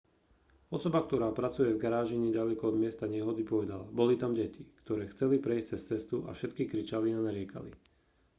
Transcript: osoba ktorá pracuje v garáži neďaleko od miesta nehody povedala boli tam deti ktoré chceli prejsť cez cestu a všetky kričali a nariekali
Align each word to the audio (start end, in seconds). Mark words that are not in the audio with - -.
osoba 0.77 0.99
ktorá 1.07 1.27
pracuje 1.39 1.69
v 1.77 1.81
garáži 1.85 2.17
neďaleko 2.25 2.63
od 2.73 2.73
miesta 2.83 3.05
nehody 3.15 3.43
povedala 3.51 3.85
boli 3.99 4.13
tam 4.21 4.31
deti 4.41 4.61
ktoré 4.81 5.03
chceli 5.13 5.35
prejsť 5.45 5.67
cez 5.77 5.81
cestu 5.89 6.15
a 6.25 6.31
všetky 6.37 6.63
kričali 6.71 7.09
a 7.13 7.19
nariekali 7.27 7.69